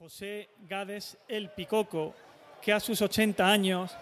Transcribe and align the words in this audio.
José 0.00 0.48
Gades 0.66 1.18
el 1.28 1.50
Picoco, 1.50 2.14
que 2.62 2.72
a 2.72 2.80
sus 2.80 3.02
80 3.02 3.46
años 3.46 3.94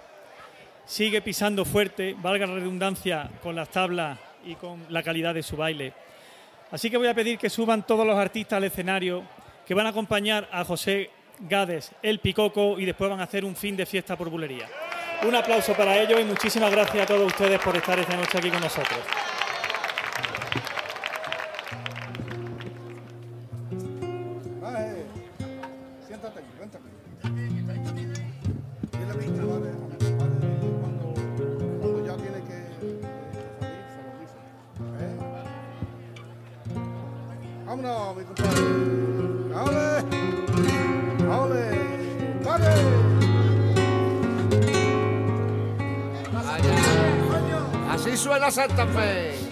sigue 0.87 1.21
pisando 1.21 1.65
fuerte, 1.65 2.15
valga 2.17 2.47
la 2.47 2.55
redundancia, 2.55 3.29
con 3.43 3.57
las 3.57 3.69
tablas 3.69 4.17
y 4.45 4.55
con 4.55 4.87
la 4.91 5.03
calidad 5.03 5.35
de 5.35 5.43
su 5.43 5.57
baile. 5.57 5.93
Así 6.71 6.89
que 6.89 6.99
voy 6.99 7.09
a 7.09 7.15
pedir 7.15 7.37
que 7.37 7.51
suban 7.51 7.85
todos 7.85 8.07
los 8.07 8.17
artistas 8.17 8.59
al 8.59 8.63
escenario 8.63 9.25
que 9.67 9.75
van 9.75 9.87
a 9.87 9.91
acompañar 9.91 10.49
a 10.53 10.65
José 10.65 11.11
Gades 11.41 11.91
el 12.01 12.21
Picoco 12.21 12.79
y 12.79 12.85
después 12.85 13.11
van 13.11 13.19
a 13.19 13.25
hacer 13.25 13.45
un 13.45 13.57
fin 13.57 13.77
de 13.77 13.85
fiesta 13.85 14.17
por 14.17 14.31
bulería. 14.31 14.69
Un 15.27 15.35
aplauso 15.35 15.75
para 15.75 16.01
ellos 16.01 16.21
y 16.21 16.25
muchísimas 16.25 16.71
gracias 16.71 17.03
a 17.03 17.07
todos 17.07 17.27
ustedes 17.27 17.59
por 17.59 17.77
estar 17.77 17.99
esta 17.99 18.17
noche 18.17 18.39
aquí 18.39 18.51
con 18.51 18.61
nosotros. 18.61 19.01
Siéntate, 26.19 26.43
cuéntame. 26.57 26.91
Dile 28.93 29.11
a 29.11 29.15
vale, 29.47 29.71
a 29.71 29.75
cuando, 30.81 31.07
cuando 31.81 32.07
ya 32.07 32.15
tiene 32.17 32.41
que, 32.43 32.59
que 32.81 32.87
salir, 33.55 33.87
se 33.95 34.01
lo 34.03 34.13
dice. 34.19 34.39
¿Eh? 34.99 35.15
Vámonos, 37.67 38.17
mi 38.17 38.23
compadre. 38.25 38.63
¡Ole! 39.55 39.89
¡Ole! 41.29 41.67
¡Dale! 42.43 42.75
Así 47.91 48.13
suena 48.17 48.51
Santa 48.51 48.87
Fe. 48.87 49.48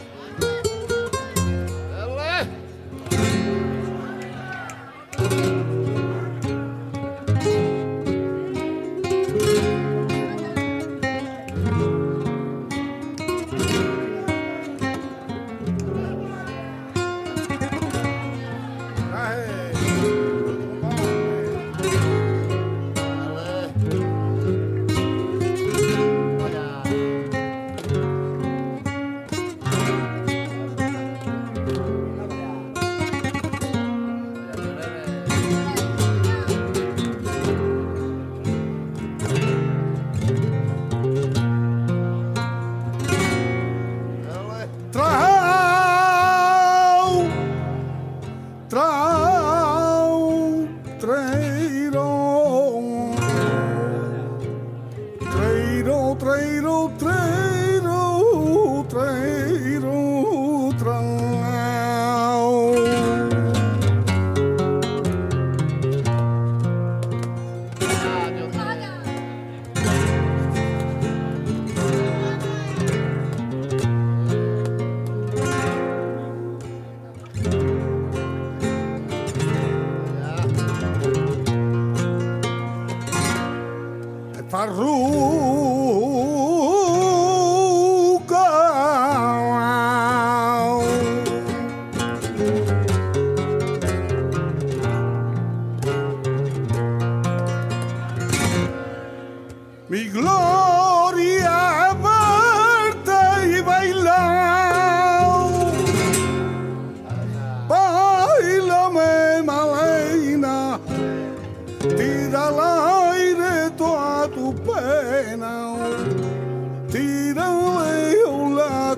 don't 59.80 60.16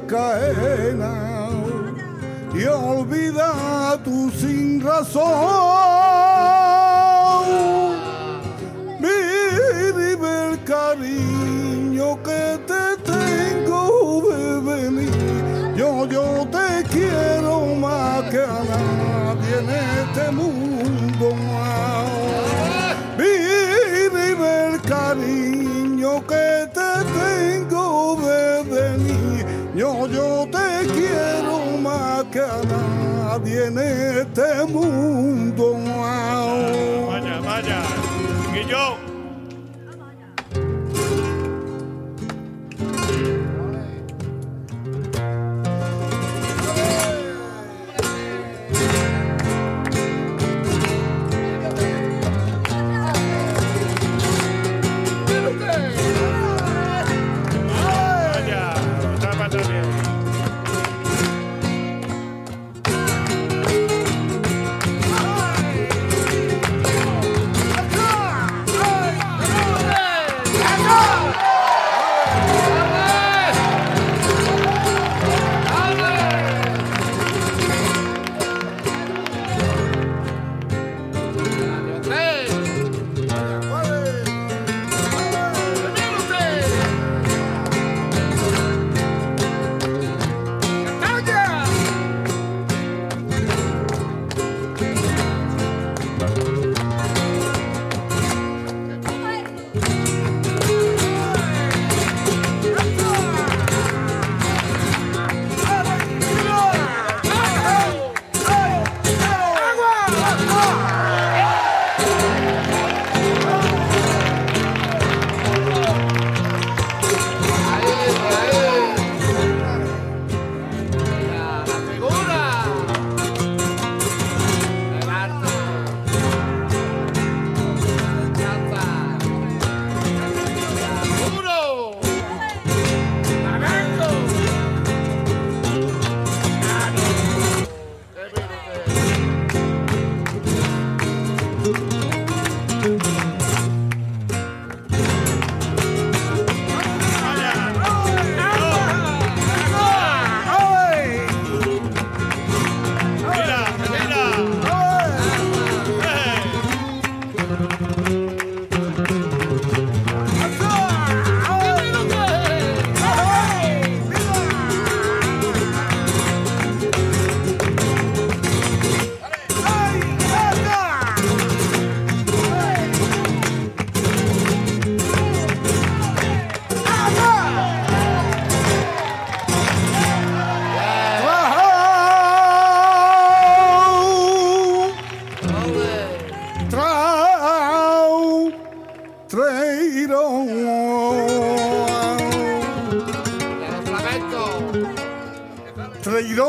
la 0.08 0.16
cadena 0.16 1.50
y 2.54 2.64
olvida 2.64 3.98
tu 4.02 4.30
sin 4.30 4.80
razón. 4.80 5.28
Mira 9.00 10.50
el 10.50 10.64
cariño 10.64 12.22
que 12.22 12.58
te 12.66 12.96
tengo 13.04 14.22
venir. 14.62 15.10
Yo, 15.76 16.06
yo 16.06 16.46
te 16.50 16.84
quiero 16.88 17.74
más 17.76 18.22
que 18.30 18.40
a 18.40 18.62
nadie 18.72 19.58
en 19.60 19.70
este 19.70 20.30
mundo. 20.32 21.34
Mira 23.18 24.68
el 24.68 24.80
cariño 24.82 26.26
que 26.26 26.47
nadie 33.38 33.66
en 33.66 33.78
este 33.78 34.64
mundo. 34.66 35.74
Vaya, 37.08 37.40
vaya. 37.40 37.82
Guillo. 38.52 38.97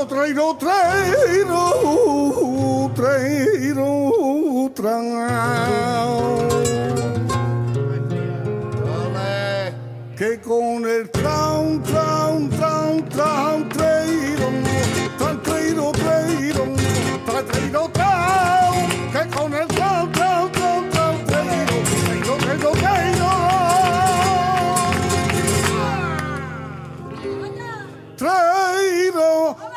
treino, 0.09 0.55
treino, 0.55 1.69
treino, 2.95 4.69
traíram. 4.75 6.38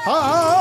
Ah! 0.04 0.51